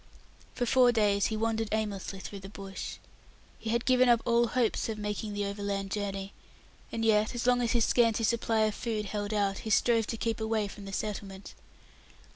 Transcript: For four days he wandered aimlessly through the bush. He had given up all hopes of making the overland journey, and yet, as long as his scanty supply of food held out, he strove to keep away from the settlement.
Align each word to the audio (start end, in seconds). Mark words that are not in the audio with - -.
For 0.55 0.65
four 0.65 0.91
days 0.91 1.27
he 1.27 1.37
wandered 1.37 1.69
aimlessly 1.71 2.19
through 2.19 2.39
the 2.39 2.49
bush. 2.49 2.95
He 3.59 3.69
had 3.69 3.85
given 3.85 4.09
up 4.09 4.19
all 4.25 4.47
hopes 4.47 4.89
of 4.89 4.97
making 4.97 5.33
the 5.33 5.45
overland 5.45 5.91
journey, 5.91 6.33
and 6.91 7.05
yet, 7.05 7.35
as 7.35 7.45
long 7.45 7.61
as 7.61 7.73
his 7.73 7.85
scanty 7.85 8.23
supply 8.23 8.61
of 8.61 8.73
food 8.73 9.05
held 9.05 9.31
out, 9.31 9.59
he 9.59 9.69
strove 9.69 10.07
to 10.07 10.17
keep 10.17 10.41
away 10.41 10.67
from 10.67 10.85
the 10.85 10.91
settlement. 10.91 11.53